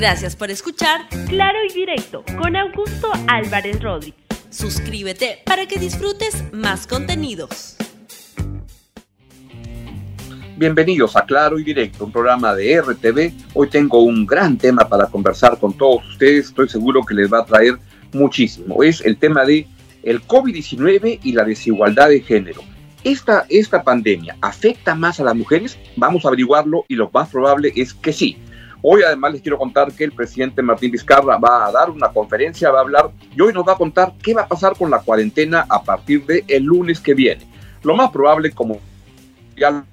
[0.00, 4.18] Gracias por escuchar Claro y Directo con Augusto Álvarez Rodríguez.
[4.48, 7.76] Suscríbete para que disfrutes más contenidos.
[10.56, 13.32] Bienvenidos a Claro y Directo, un programa de RTV.
[13.52, 16.46] Hoy tengo un gran tema para conversar con todos ustedes.
[16.46, 17.74] Estoy seguro que les va a traer
[18.14, 18.82] muchísimo.
[18.82, 19.66] Es el tema de
[20.02, 22.62] el COVID-19 y la desigualdad de género.
[23.04, 25.78] Esta, esta pandemia afecta más a las mujeres?
[25.96, 28.38] Vamos a averiguarlo y lo más probable es que sí.
[28.82, 32.70] Hoy además les quiero contar que el presidente Martín Vizcarra va a dar una conferencia,
[32.70, 35.00] va a hablar y hoy nos va a contar qué va a pasar con la
[35.00, 37.46] cuarentena a partir del el lunes que viene.
[37.82, 38.78] Lo más probable, como
[39.54, 39.84] ya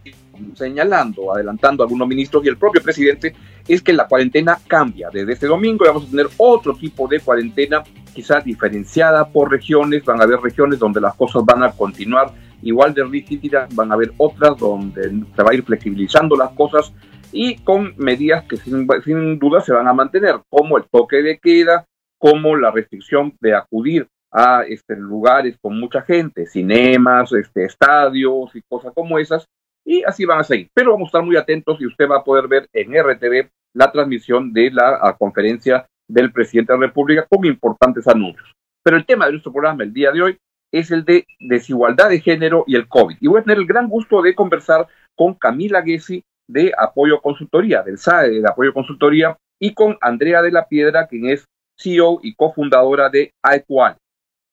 [0.55, 3.36] señalando, adelantando algunos ministros y el propio presidente,
[3.68, 5.10] es que la cuarentena cambia.
[5.12, 10.05] Desde este domingo vamos a tener otro tipo de cuarentena, quizás diferenciada por regiones.
[10.05, 13.96] Van a haber regiones donde las cosas van a continuar igual de rígidas, van a
[13.96, 16.94] haber otras donde se va a ir flexibilizando las cosas
[17.31, 21.40] y con medidas que sin, sin duda se van a mantener, como el toque de
[21.40, 21.85] queda,
[22.18, 28.62] como la restricción de acudir a este, lugares con mucha gente, cinemas, este, estadios y
[28.70, 29.46] cosas como esas,
[29.85, 30.70] y así van a seguir.
[30.74, 33.91] Pero vamos a estar muy atentos y usted va a poder ver en RTV la
[33.91, 38.52] transmisión de la conferencia del presidente de la República con importantes anuncios.
[38.84, 40.37] Pero el tema de nuestro programa el día de hoy
[40.71, 43.18] es el de desigualdad de género y el COVID.
[43.20, 47.84] Y voy a tener el gran gusto de conversar con Camila Gessi de Apoyo Consultoría,
[47.84, 51.45] del SAE de Apoyo Consultoría, y con Andrea de la Piedra, quien es
[51.77, 53.98] CEO y cofundadora de AEQUAL.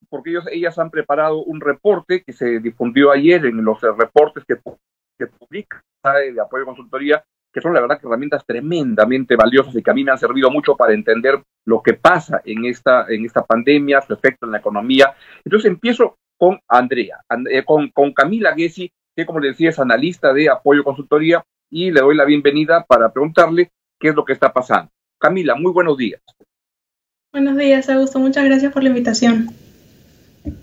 [0.08, 4.56] Porque ellos, ellas han preparado un reporte que se difundió ayer en los reportes que,
[5.18, 9.82] que publica SAE de Apoyo Consultoría, que son la verdad que herramientas tremendamente valiosas y
[9.82, 13.24] que a mí me han servido mucho para entender lo que pasa en esta, en
[13.24, 15.14] esta pandemia, su efecto en la economía.
[15.44, 20.32] Entonces empiezo con Andrea, eh, con, con Camila Gessi, que como les decía es analista
[20.32, 24.52] de apoyo consultoría, y le doy la bienvenida para preguntarle qué es lo que está
[24.52, 24.90] pasando.
[25.18, 26.20] Camila, muy buenos días.
[27.32, 28.18] Buenos días, Augusto.
[28.18, 29.50] Muchas gracias por la invitación.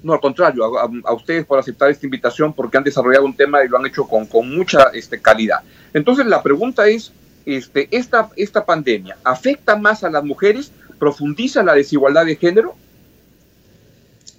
[0.04, 3.64] No, al contrario, a, a, ustedes por aceptar esta invitación porque han desarrollado un tema
[3.64, 5.60] y lo han hecho con, con mucha este, calidad.
[5.94, 7.12] Entonces, la pregunta es,
[7.46, 10.72] este, esta, ¿esta pandemia afecta más a las mujeres?
[11.00, 12.76] ¿Profundiza la desigualdad de género?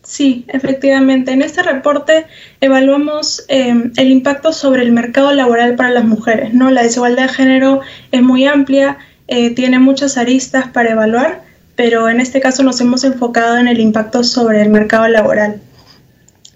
[0.02, 1.32] Sí, efectivamente.
[1.32, 2.26] En este reporte
[2.60, 6.54] evaluamos eh, el impacto sobre el mercado laboral para las mujeres.
[6.54, 6.70] ¿no?
[6.70, 7.80] La desigualdad de género
[8.10, 8.98] es muy amplia,
[9.28, 11.42] eh, tiene muchas aristas para evaluar
[11.76, 15.60] pero en este caso nos hemos enfocado en el impacto sobre el mercado laboral.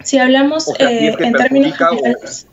[0.04, 2.46] Si hablamos o sea, eh, es que en términos generales,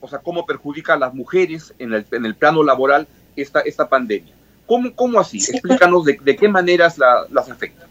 [0.00, 3.06] o, o, sea, cómo perjudica a las mujeres en el, en el plano laboral
[3.36, 4.32] esta, esta pandemia.
[4.66, 5.40] ¿Cómo, cómo así?
[5.40, 7.86] Sí, Explícanos de, de, qué maneras la, las afecta.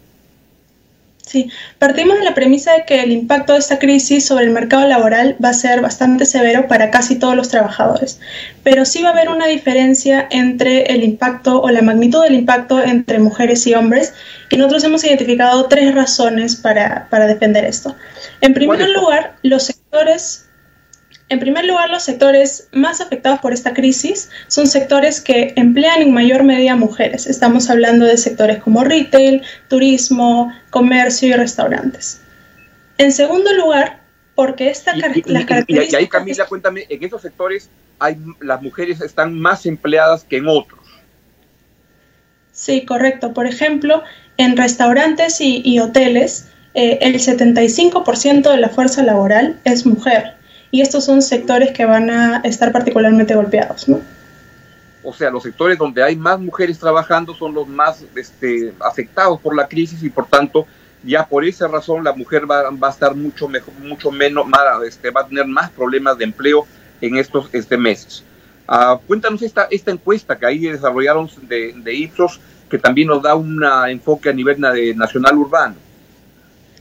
[1.22, 4.86] Sí, partimos de la premisa de que el impacto de esta crisis sobre el mercado
[4.88, 8.20] laboral va a ser bastante severo para casi todos los trabajadores,
[8.64, 12.82] pero sí va a haber una diferencia entre el impacto o la magnitud del impacto
[12.82, 14.12] entre mujeres y hombres
[14.50, 17.94] y nosotros hemos identificado tres razones para, para defender esto.
[18.40, 20.46] En primer lugar, los sectores
[21.32, 26.12] en primer lugar, los sectores más afectados por esta crisis son sectores que emplean en
[26.12, 27.26] mayor medida mujeres.
[27.26, 32.20] Estamos hablando de sectores como retail, turismo, comercio y restaurantes.
[32.98, 34.00] En segundo lugar,
[34.34, 35.92] porque esta y, y, las características...
[35.92, 40.48] Y, ahí, Camila, cuéntame, en esos sectores hay, las mujeres están más empleadas que en
[40.48, 40.80] otros.
[42.52, 43.32] Sí, correcto.
[43.32, 44.02] Por ejemplo,
[44.36, 50.41] en restaurantes y, y hoteles, eh, el 75% de la fuerza laboral es mujer
[50.72, 54.00] y estos son sectores que van a estar particularmente golpeados, ¿no?
[55.04, 59.54] O sea, los sectores donde hay más mujeres trabajando son los más este, afectados por
[59.54, 60.66] la crisis y por tanto
[61.04, 64.60] ya por esa razón la mujer va, va a estar mucho mejor, mucho menos, más,
[64.86, 66.66] este, va a tener más problemas de empleo
[67.02, 68.24] en estos este, meses.
[68.66, 72.40] Uh, cuéntanos esta, esta encuesta que ahí desarrollaron de, de Ipsos,
[72.70, 75.74] que también nos da un enfoque a nivel de nacional urbano.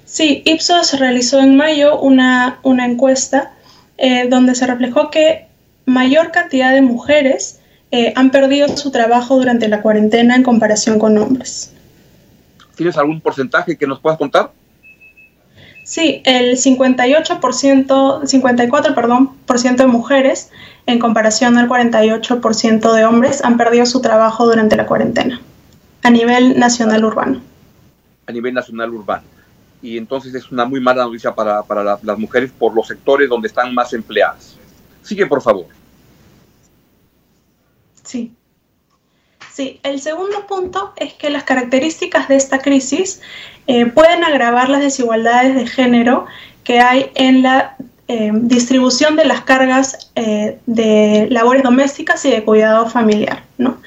[0.06, 3.52] Sí, Ipsos realizó en mayo una, una encuesta
[3.98, 5.48] eh, donde se reflejó que
[5.86, 7.60] mayor cantidad de mujeres
[7.92, 11.74] eh, han perdido su trabajo durante la cuarentena en comparación con hombres.
[12.76, 14.52] ¿Tienes algún porcentaje que nos puedas contar?
[15.84, 20.50] Sí, el 58%, 54, perdón, por ciento de mujeres
[20.86, 25.42] en comparación al 48% de hombres han perdido su trabajo durante la cuarentena
[26.04, 27.42] a nivel nacional urbano.
[28.28, 29.24] A nivel nacional urbano
[29.82, 33.30] y entonces es una muy mala noticia para, para la, las mujeres por los sectores
[33.30, 34.58] donde están más empleadas.
[35.02, 35.66] Sigue, por favor.
[38.04, 38.34] Sí.
[39.52, 43.22] Sí, el segundo punto es que las características de esta crisis
[43.68, 46.26] eh, pueden agravar las desigualdades de género
[46.64, 47.76] que hay en la
[48.08, 53.44] eh, distribución de las cargas eh, de labores domésticas y de cuidado familiar.
[53.58, 53.78] ¿no?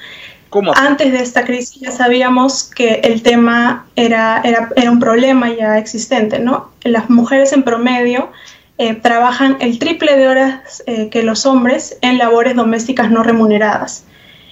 [0.75, 5.77] Antes de esta crisis ya sabíamos que el tema era, era, era un problema ya
[5.77, 6.69] existente, ¿no?
[6.83, 8.31] Las mujeres en promedio
[8.77, 14.05] eh, trabajan el triple de horas eh, que los hombres en labores domésticas no remuneradas.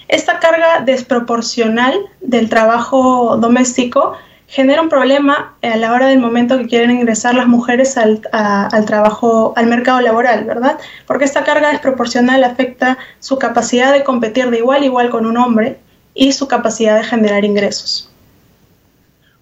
[0.08, 4.14] Esta carga desproporcional del trabajo doméstico
[4.48, 8.86] genera un problema a la hora del momento que quieren ingresar las mujeres al, al,
[8.86, 10.80] trabajo, al mercado laboral, ¿verdad?
[11.08, 15.38] Porque esta carga desproporcional afecta su capacidad de competir de igual a igual con un
[15.38, 15.80] hombre
[16.14, 18.10] y su capacidad de generar ingresos.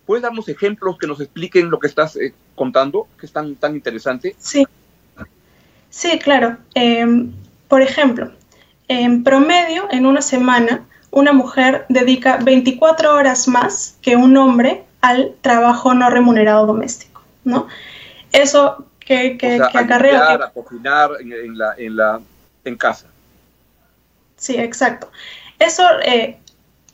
[0.06, 3.76] ¿Puedes darnos ejemplos que nos expliquen lo que estás eh, contando, que es tan, tan
[3.76, 4.36] interesante?
[4.40, 4.66] Sí,
[5.90, 6.58] sí, claro.
[6.74, 7.32] Em,
[7.68, 8.32] por ejemplo,
[8.88, 15.34] en promedio, en una semana, una mujer dedica 24 horas más que un hombre al
[15.42, 17.68] trabajo no remunerado doméstico, ¿no?
[18.32, 20.34] Eso que, que, o sea, acarrea...
[20.34, 22.22] A cocinar en, la, en, la,
[22.64, 23.08] en casa.
[24.38, 25.12] Sí, exacto.
[25.60, 26.38] Eso eh,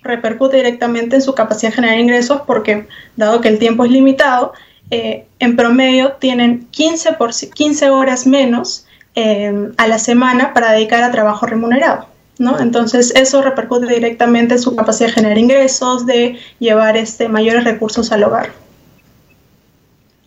[0.02, 4.54] repercute directamente en su capacidad de generar ingresos porque, dado que el tiempo es limitado,
[4.90, 11.04] eh, en promedio tienen 15, por, 15 horas menos eh, a la semana para dedicar
[11.04, 12.08] a trabajo remunerado.
[12.40, 12.60] ¿No?
[12.60, 18.12] Entonces eso repercute directamente en su capacidad de generar ingresos, de llevar este, mayores recursos
[18.12, 18.52] al hogar.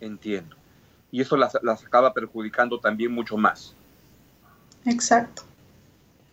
[0.00, 0.56] Entiendo.
[1.12, 3.74] Y eso las, las acaba perjudicando también mucho más.
[4.86, 5.42] Exacto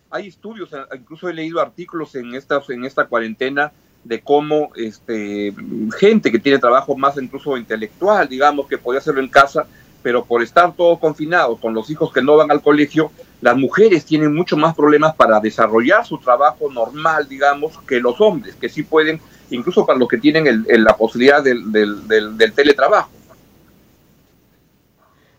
[0.09, 3.71] hay estudios, eh, incluso he leído artículos en esta, en esta cuarentena
[4.03, 5.53] de cómo este,
[5.97, 9.68] gente que tiene trabajo más incluso intelectual, digamos, que podía hacerlo en casa,
[10.01, 13.12] pero por estar todos confinados con los hijos que no van al colegio,
[13.42, 18.56] las mujeres tienen mucho más problemas para desarrollar su trabajo normal, digamos, que los hombres,
[18.56, 19.19] que sí pueden,
[19.50, 23.10] incluso para los que tienen el, la posibilidad del, del, del teletrabajo.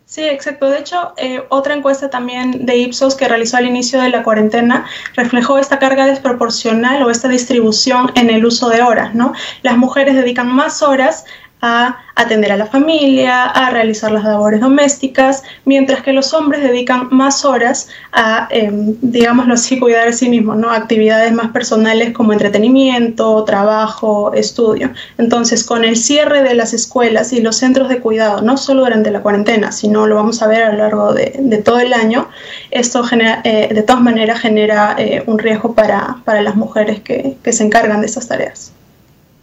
[0.08, 0.70] Sí, exacto.
[0.70, 4.86] De hecho, eh, otra encuesta también de Ipsos que realizó al inicio de la cuarentena
[5.14, 9.34] reflejó esta carga desproporcional o esta distribución en el uso de horas, ¿no?
[9.60, 11.26] Las mujeres dedican más horas
[11.60, 17.08] a atender a la familia, a realizar las labores domésticas, mientras que los hombres dedican
[17.10, 20.70] más horas a, eh, digámoslo cuidar a sí mismos, ¿no?
[20.70, 24.90] Actividades más personales como entretenimiento, trabajo, estudio.
[25.18, 29.10] Entonces, con el cierre de las escuelas y los centros de cuidado, no solo durante
[29.10, 32.28] la cuarentena, sino lo vamos a ver a lo largo de, todo el año,
[32.70, 37.36] esto genera, eh, de todas maneras genera eh, un riesgo para, para las mujeres que,
[37.42, 38.72] que se encargan de estas tareas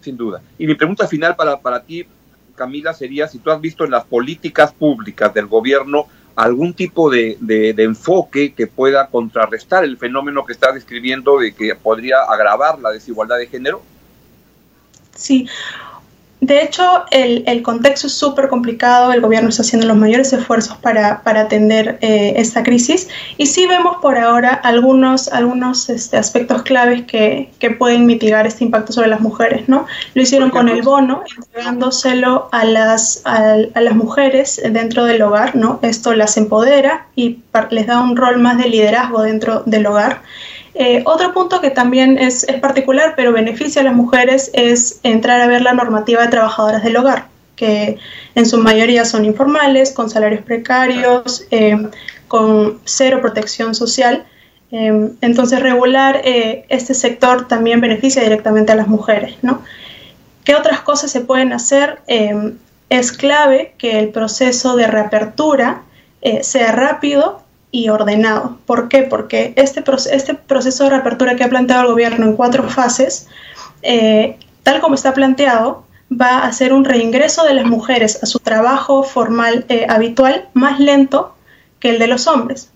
[0.06, 0.42] sin duda.
[0.58, 2.06] Y mi pregunta final para, para ti,
[2.56, 7.38] Camila, sería si tú has visto en las políticas públicas del gobierno algún tipo de,
[7.40, 12.92] de, enfoque que pueda contrarrestar el fenómeno que estás describiendo de que podría agravar la
[12.92, 13.82] desigualdad de género.
[15.16, 15.48] Sí,
[16.42, 21.22] de hecho, el, contexto es súper complicado, el gobierno está haciendo los mayores esfuerzos para,
[21.24, 27.50] atender eh, esta crisis y sí vemos por ahora algunos, algunos este, aspectos claves que,
[27.80, 29.68] pueden mitigar este impacto sobre las mujeres.
[29.68, 29.88] ¿no?
[30.14, 35.56] Lo hicieron con el bono, entregándoselo a las, a, las mujeres dentro del hogar.
[35.56, 35.80] ¿no?
[35.82, 37.40] Esto las empodera y
[37.72, 40.22] les da un rol más de liderazgo dentro del hogar.
[40.78, 45.48] Eh, otro punto que también es, particular, pero beneficia a las mujeres, es entrar a
[45.48, 47.98] ver la normativa de trabajadoras del hogar, que
[48.36, 51.78] en su mayoría son informales, con salarios precarios, eh,
[52.28, 54.26] con cero protección social.
[54.72, 59.36] Eh, entonces, regular este sector también beneficia directamente a las mujeres.
[60.44, 62.00] ¿Qué otras cosas se pueden hacer?
[62.88, 65.82] es clave que el proceso de reapertura
[66.42, 67.45] sea rápido
[67.76, 68.58] y ordenado.
[68.66, 69.04] ¿Por qué?
[69.04, 73.28] Porque este, este proceso de reapertura que ha planteado el gobierno en cuatro fases,
[73.82, 78.40] eh, tal como está planteado, va a ser un reingreso de las mujeres a su
[78.40, 81.36] trabajo formal eh, habitual más lento
[81.82, 82.70] que el de los hombres.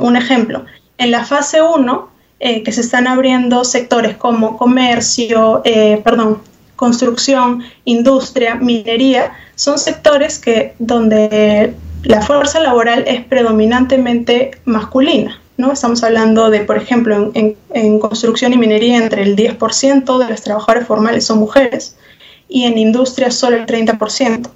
[0.00, 0.66] Un ejemplo,
[0.98, 5.62] en la fase 1, eh, que se están abriendo sectores como comercio,
[6.04, 6.42] perdón,
[6.76, 11.74] construcción, industria, minería, son sectores que donde
[12.06, 15.40] la fuerza laboral es predominantemente masculina.
[15.56, 15.72] ¿no?
[15.72, 20.86] Estamos hablando de, por ejemplo, en, construcción y minería entre el 10% de los trabajadores
[20.86, 21.96] formales son mujeres
[22.48, 24.48] y en industria solo el 30%.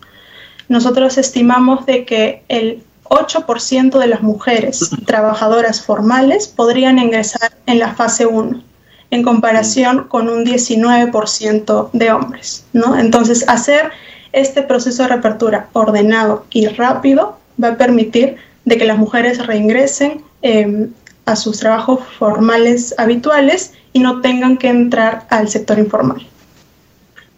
[0.69, 7.95] Nosotros estimamos de que el 8% de las mujeres trabajadoras formales podrían ingresar en la
[7.95, 8.62] fase 1
[9.11, 12.97] en comparación con un 19% de hombres, ¿no?
[12.97, 13.90] Entonces, hacer
[14.30, 20.23] este proceso de reapertura ordenado y rápido va a permitir de que las mujeres reingresen
[20.43, 20.90] em,
[21.25, 26.26] a sus trabajos formales habituales y no tengan que entrar al sector informal.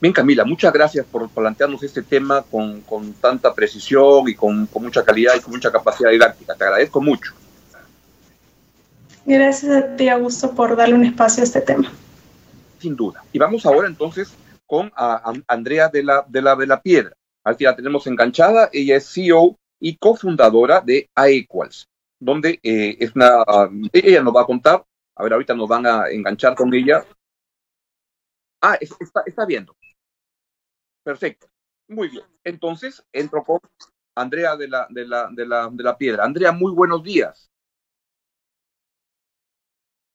[0.01, 4.83] Bien, Camila, muchas gracias por plantearnos este tema con, con tanta precisión y con, con,
[4.83, 6.55] mucha calidad y con mucha capacidad didáctica.
[6.55, 7.33] Te agradezco mucho.
[9.25, 11.93] Gracias a ti, Augusto, por darle un espacio a este tema.
[12.81, 13.23] sin duda.
[13.33, 14.33] Y vamos ahora entonces
[14.67, 14.91] con
[15.47, 17.15] Andrea de la, de, la, de la Piedra.
[17.45, 21.89] Aquí la tenemos enganchada, ella es CEO y cofundadora de AEQuals,
[22.21, 23.43] donde eh, es una,
[23.93, 24.87] ella nos va a contar,
[25.17, 27.05] a ver, ahorita nos van a enganchar con ella.
[28.61, 29.77] Ah, está, está viendo.
[31.03, 31.49] Perfecto.
[31.89, 32.25] Muy bien.
[32.45, 33.59] Entonces, entro con
[34.15, 36.25] Andrea de la, de la, de la, de la Piedra.
[36.25, 37.51] Andrea, muy buenos días.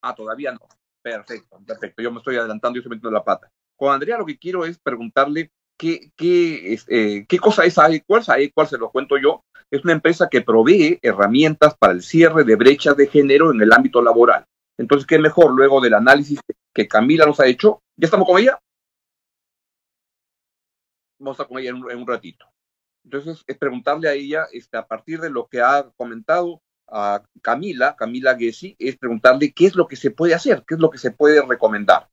[0.02, 0.60] Ah, todavía no.
[1.02, 2.02] Perfecto, perfecto.
[2.02, 3.52] Yo me estoy adelantando y estoy metiendo la pata.
[3.76, 8.30] Con Andrea lo que quiero es preguntarle qué, qué, eh, qué cosa es AEQuals.
[8.30, 12.56] AEQuals, se lo cuento yo, es una empresa que provee herramientas para el cierre de
[12.56, 14.46] brechas de género en el ámbito laboral.
[14.78, 16.40] Entonces, ¿qué mejor luego del análisis
[16.74, 17.82] que Camila nos ha hecho?
[17.96, 18.60] ¿Ya estamos con ella?
[21.20, 22.46] Vamos a estar con ella en un, ratito.
[23.04, 27.96] Entonces, es preguntarle a ella, este, a partir de lo que ha comentado a Camila,
[27.96, 31.00] Camila Gessi, es preguntarle qué es lo que se puede hacer, qué es lo que
[31.00, 32.08] se puede recomendar.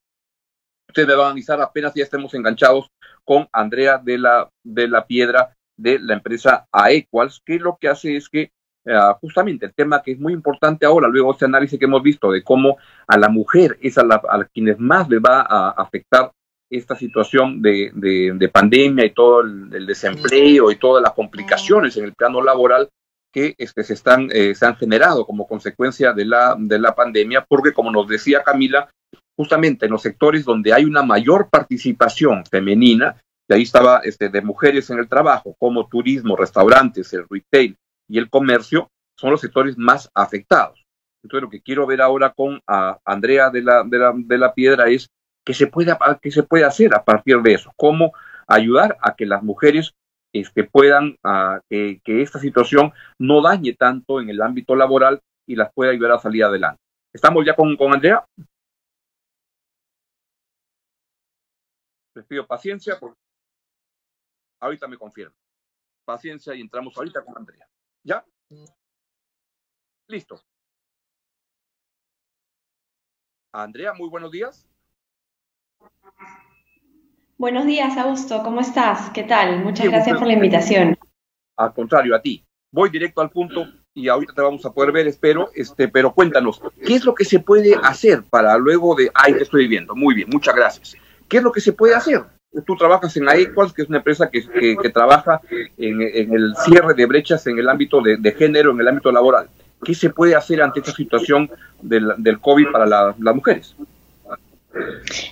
[0.94, 2.88] Ustedes me van a avisar apenas ya estemos enganchados
[3.24, 8.14] con Andrea de la, de la Piedra de la empresa AEQuals, que lo que hace
[8.14, 8.52] es que
[8.84, 12.30] eh, justamente el tema que es muy importante ahora, luego este análisis que hemos visto
[12.30, 12.76] de cómo
[13.08, 14.22] a la mujer es a, la,
[14.52, 16.30] quienes más le va a afectar
[16.70, 22.14] esta situación de, de, pandemia y todo el, desempleo y todas las complicaciones en el
[22.14, 22.88] plano laboral
[23.32, 27.44] que este, se, están, eh, se han generado como consecuencia de la, de la pandemia,
[27.48, 28.88] porque como nos decía Camila,
[29.36, 33.16] justamente en los sectores donde hay una mayor participación femenina,
[33.48, 37.76] y ahí estaba este, de mujeres en el trabajo, como turismo, restaurantes, el retail
[38.08, 40.84] y el comercio, son los sectores más afectados.
[41.22, 44.54] Entonces lo que quiero ver ahora con a Andrea de la, de la, de la
[44.54, 45.08] Piedra es
[45.44, 48.12] que se, puede, que se puede hacer a partir de eso, cómo
[48.46, 49.94] ayudar a que las mujeres
[50.32, 51.16] este, puedan,
[51.68, 56.18] que esta situación no dañe tanto en el ámbito laboral y las pueda ayudar a
[56.18, 56.80] salir adelante.
[57.12, 58.24] ¿Estamos ya con, con Andrea?
[62.14, 63.18] Les pido paciencia, porque
[64.60, 65.34] ahorita me confirmo.
[66.04, 67.68] Paciencia y entramos ahorita con Andrea.
[68.02, 68.24] ¿Ya?
[70.06, 70.40] Listo.
[73.52, 74.68] Andrea, muy buenos días.
[77.36, 78.42] Buenos días, Augusto.
[78.42, 79.10] ¿Cómo estás?
[79.10, 79.64] ¿Qué tal?
[79.64, 80.96] Muchas gracias por la invitación.
[81.56, 82.46] Al contrario, a ti.
[82.70, 86.60] Voy directo al punto y ahorita te vamos a poder ver, espero, este, pero cuéntanos,
[86.84, 90.16] ¿qué es lo que se puede hacer para luego de, ay, te estoy viendo, muy
[90.16, 90.96] bien, muchas gracias.
[91.28, 92.22] ¿Qué es lo que se puede hacer?
[92.66, 94.46] Tú trabajas en AEQUALS, que es una empresa que,
[94.80, 95.40] que, trabaja
[95.76, 99.48] en, el cierre de brechas en el ámbito de, género, en el ámbito laboral.
[99.82, 101.50] ¿Qué se puede hacer ante esta situación
[101.82, 103.74] del, del COVID para las mujeres?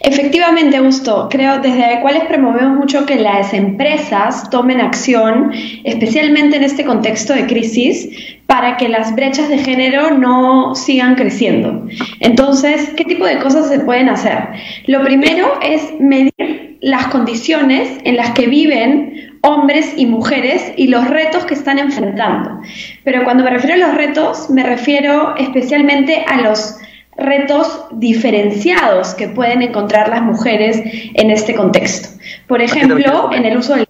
[0.00, 5.52] Efectivamente, Augusto, creo desde cuales promovemos mucho que las empresas tomen acción,
[5.84, 8.08] especialmente en este contexto de crisis,
[8.46, 11.86] para que las brechas de género no sigan creciendo.
[12.20, 14.48] Entonces, ¿qué tipo de cosas se pueden hacer?
[14.86, 21.08] Lo primero es medir las condiciones en las que viven hombres y mujeres y los
[21.08, 22.60] retos que están enfrentando.
[23.04, 26.76] Pero cuando me refiero a los retos, me refiero especialmente a los
[27.22, 30.82] retos diferenciados que pueden encontrar las mujeres
[31.14, 32.08] en este contexto.
[32.46, 33.86] Por ejemplo, en el uso del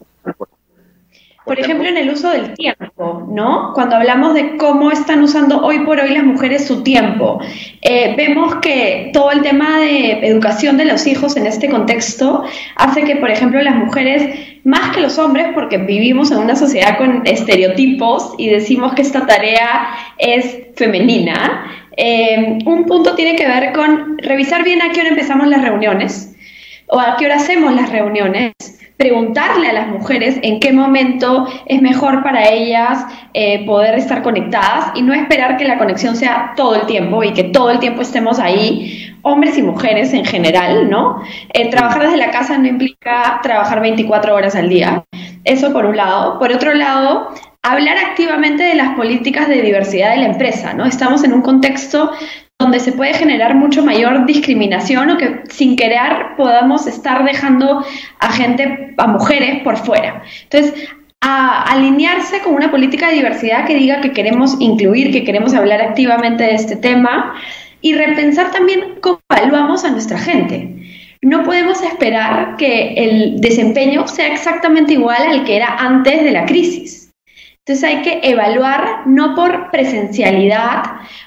[1.45, 3.73] por ejemplo, en el uso del tiempo, ¿no?
[3.75, 7.41] Cuando hablamos de cómo están usando hoy por hoy las mujeres su tiempo,
[7.81, 12.45] eh, vemos que todo el tema de educación de los hijos en este contexto
[12.77, 16.97] hace que, por ejemplo, las mujeres, más que los hombres, porque vivimos en una sociedad
[16.97, 23.73] con estereotipos y decimos que esta tarea es femenina, eh, un punto tiene que ver
[23.73, 26.35] con revisar bien a qué hora empezamos las reuniones
[26.87, 28.53] o a qué hora hacemos las reuniones,
[29.03, 33.05] preguntarle a las mujeres en qué momento es mejor para ellas
[33.35, 37.33] eh, poder estar conectadas y no esperar que la conexión sea todo el tiempo y
[37.33, 41.21] que todo el tiempo estemos ahí, hombres y mujeres en general, ¿no?
[41.53, 45.03] Eh, trabajar desde la casa no implica trabajar 24 horas al día.
[45.43, 46.39] Eso por un lado.
[46.39, 47.31] Por otro lado,
[47.61, 50.87] hablar activamente de las políticas de diversidad de la empresa, ¿no?
[50.87, 52.13] Estamos en un contexto
[52.63, 57.85] donde se puede generar mucho mayor discriminación o que sin querer podamos estar dejando
[58.21, 60.23] a gente, a mujeres por fuera.
[60.45, 60.89] Entonces,
[61.21, 65.81] a alinearse con una política de diversidad que diga que queremos incluir, que queremos hablar
[65.81, 67.35] activamente de este tema
[67.81, 70.69] y repensar también cómo evaluamos a nuestra gente.
[71.23, 76.45] No podemos esperar que el desempeño sea exactamente igual al que era antes de la
[76.47, 77.13] crisis.
[77.65, 80.83] Entonces hay que evaluar no por presencialidad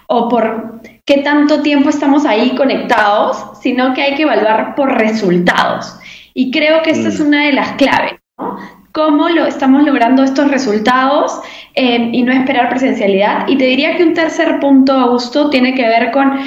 [0.08, 5.98] o por qué tanto tiempo estamos ahí conectados, sino que hay que evaluar por resultados.
[6.34, 7.28] Y creo que esta es mm.
[7.28, 8.58] una de las claves, ¿no?
[8.92, 11.42] Cómo lo estamos logrando estos resultados
[11.76, 13.46] eh, y no esperar presencialidad.
[13.48, 16.40] Y te diría que un tercer punto, Augusto, tiene que ver con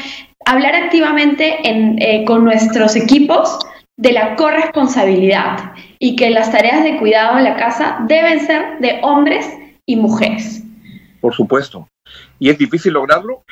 [0.46, 3.58] hablar activamente eh, con nuestros equipos
[3.98, 8.98] de la corresponsabilidad y que las tareas de cuidado en la casa deben ser de
[9.02, 9.46] hombres
[9.84, 10.62] y mujeres.
[11.20, 11.86] Por supuesto.
[12.38, 13.44] ¿Y es difícil lograrlo?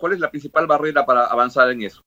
[0.00, 2.02] ¿Cuál es la principal barrera para avanzar en eso?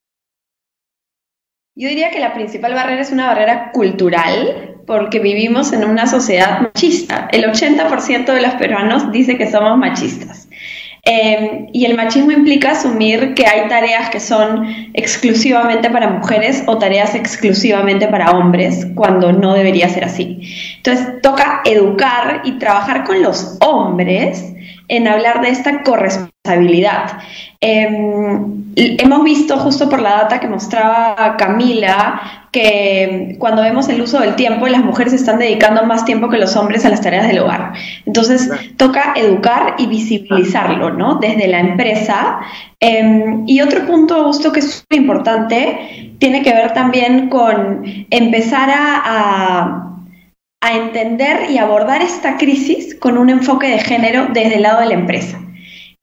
[1.76, 6.60] Yo diría que la principal barrera es una barrera cultural, porque vivimos en una sociedad
[6.60, 7.28] machista.
[7.30, 10.48] El 80% de los peruanos dice que somos machistas.
[11.06, 16.78] Em, y el machismo implica asumir que hay tareas que son exclusivamente para mujeres o
[16.78, 20.40] tareas exclusivamente para hombres, cuando no debería ser así.
[20.78, 24.52] Entonces toca educar y trabajar con los hombres
[24.88, 25.82] en hablar de esta
[26.44, 27.18] corresponsabilidad.
[27.60, 34.20] Em, hemos visto justo por la data que mostraba Camila que cuando vemos el uso
[34.20, 37.40] del tiempo, las mujeres están dedicando más tiempo que los hombres a las tareas del
[37.40, 37.72] hogar.
[38.06, 41.16] Entonces, toca educar y visibilizarlo, ¿no?
[41.16, 42.40] Desde la empresa.
[42.78, 48.70] Em, y otro punto, Augusto, que es muy importante, tiene que ver también con empezar
[48.72, 49.80] a
[50.60, 54.86] a entender y abordar esta crisis con un enfoque de género desde el lado de
[54.86, 55.43] la empresa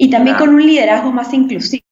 [0.02, 1.84] y también con un liderazgo más inclusivo.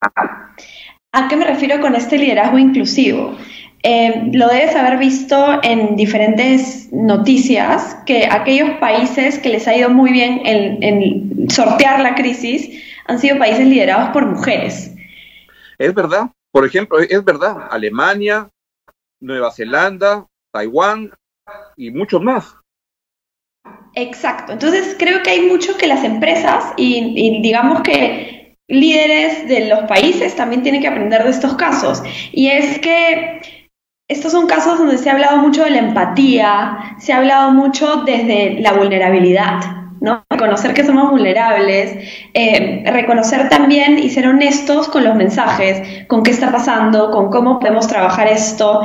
[1.12, 3.38] ¿A qué me refiero con este liderazgo inclusivo?
[3.84, 9.92] Eh, lo debes haber visto en diferentes noticias que aquellos países que les ha ido
[9.92, 14.92] muy bien en, en sortear la crisis han sido países liderados por mujeres.
[15.78, 18.50] Es verdad, por ejemplo, es verdad, Alemania,
[19.20, 21.12] Nueva Zelanda, Taiwán
[21.78, 22.56] y muchos más.
[23.96, 24.54] Exacto.
[24.54, 30.36] Entonces creo que hay mucho que las empresas y, digamos que líderes de los países
[30.36, 32.04] también tienen que aprender de estos casos.
[32.32, 33.42] Y es que
[34.08, 38.04] estos son casos donde se ha hablado mucho de la empatía, se ha hablado mucho
[38.06, 39.60] desde la vulnerabilidad,
[40.02, 40.24] ¿no?
[40.30, 41.96] Reconocer que somos vulnerables,
[42.34, 47.60] eh, reconocer también y ser honestos con los mensajes, con qué está pasando, con cómo
[47.60, 48.82] podemos trabajar esto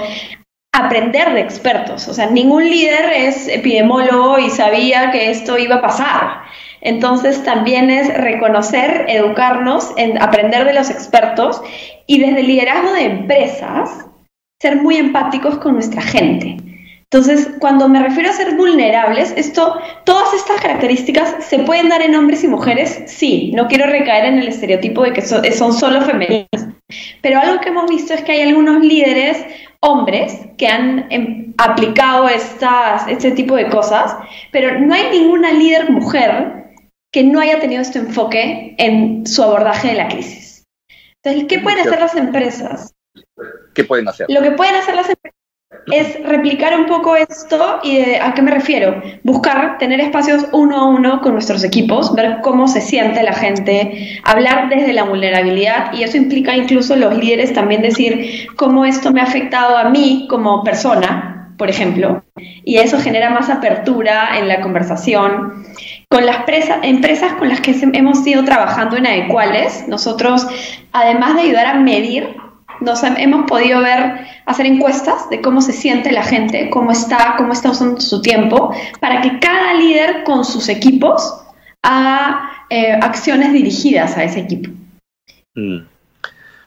[0.75, 2.09] aprender de expertos.
[2.09, 6.43] O sea, ningún líder es epidemiólogo y sabía que esto iba a pasar.
[6.81, 11.63] Entonces también es reconocer, educarnos, en aprender de los expertos
[12.07, 14.05] y desde el liderazgo de empresas,
[14.61, 16.57] ser muy empáticos con nuestra gente.
[17.05, 22.17] Entonces, cuando me refiero a ser vulnerables, esto, todas estas características se pueden dar en
[22.17, 26.67] hombres y mujeres, sí, no quiero recaer en el estereotipo de que son solo femeninas,
[27.23, 29.47] pero algo que hemos visto es que hay algunos líderes
[29.85, 34.17] hombres que han em, aplicado estas, este tipo de cosas,
[34.51, 36.65] pero no hay ninguna líder mujer
[37.13, 40.65] que no haya tenido este enfoque en su abordaje de la crisis.
[41.23, 42.93] Entonces, ¿qué pueden hacer las empresas?
[43.75, 44.27] ¿Qué pueden hacer?
[44.29, 45.34] Lo que pueden hacer las empresas
[45.93, 49.03] es replicar un poco esto y a qué me refiero.
[49.23, 54.21] Buscar, tener espacios uno a uno con nuestros equipos, ver cómo se siente la gente,
[54.25, 59.21] hablar desde la vulnerabilidad y eso implica incluso los líderes también decir cómo esto me
[59.21, 62.25] ha afectado a mí como persona, por ejemplo,
[62.65, 65.65] y eso genera más apertura en la conversación.
[66.09, 66.45] Con las
[66.83, 70.47] empresas con las que hemos ido trabajando en Adecuales, nosotros,
[70.93, 72.37] además de ayudar a medir
[72.81, 77.53] nos hemos podido ver, hacer encuestas de cómo se siente la gente, cómo está, cómo
[77.53, 81.45] está usando su tiempo, para que cada líder con sus equipos
[81.83, 84.71] haga eh, acciones dirigidas a ese equipo.
[85.55, 85.87] Mm.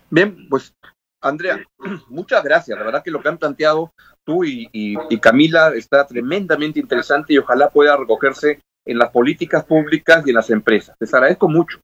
[0.09, 0.73] Bien, pues
[1.21, 1.63] Andrea,
[2.07, 2.77] muchas gracias.
[2.77, 3.91] La verdad que lo que han planteado
[4.23, 10.23] tú y, y, Camila está tremendamente interesante y ojalá pueda recogerse en las políticas públicas
[10.25, 10.95] y en las empresas.
[10.99, 11.79] Les agradezco mucho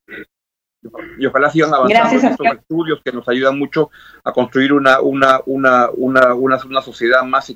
[1.17, 3.89] y ojalá sigan avanzando en estos estudios que nos ayudan mucho
[4.23, 7.49] a construir una, una, una, una, una, sociedad más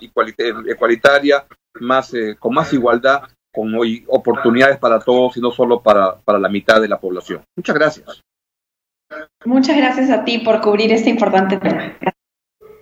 [0.00, 1.46] igualitaria,
[1.80, 3.22] más, eh, con más igualdad,
[3.52, 3.72] con
[4.08, 7.42] oportunidades para todos y no solo para, para la mitad de la población.
[7.56, 8.22] Muchas gracias.
[9.44, 11.92] Muchas gracias a ti por cubrir este importante tema.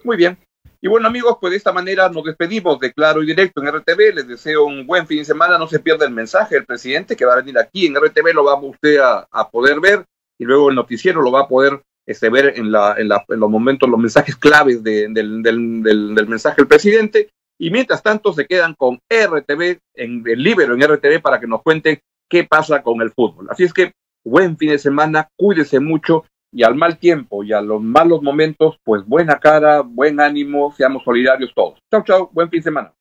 [0.05, 0.39] Muy bien.
[0.85, 4.17] Y bueno amigos, pues de esta manera nos despedimos de Claro y Directo en RTV.
[4.17, 5.57] Les deseo un buen fin de semana.
[5.57, 8.35] No se pierda el mensaje del presidente que va a venir aquí en RTV.
[8.35, 10.05] Lo va usted a, poder ver
[10.39, 13.89] y luego el noticiero lo va a poder este, ver en, la, en, los momentos,
[13.89, 17.31] los mensajes claves del, del, mensaje del presidente.
[17.61, 21.63] Y mientras tanto se quedan con RTV, en el Libero en RTV para que nos
[21.63, 23.47] cuenten qué pasa con el fútbol.
[23.51, 23.93] Así es que
[24.25, 28.79] buen fin de semana, cuídese mucho y al mal tiempo y a los malos momentos,
[28.85, 31.81] pues buena cara, buen ánimo, seamos solidarios todos.
[31.91, 32.93] Chau, chau, buen fin de semana.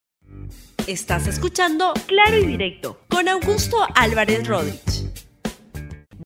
[0.87, 5.30] Estás escuchando Claro y Directo con Augusto Álvarez Rodríguez.